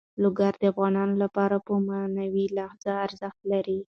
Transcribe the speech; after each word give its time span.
لوگر 0.23 0.53
د 0.57 0.63
افغانانو 0.71 1.15
لپاره 1.23 1.55
په 1.67 1.73
معنوي 1.87 2.45
لحاظ 2.57 2.85
ارزښت 3.05 3.39
لري. 3.51 3.79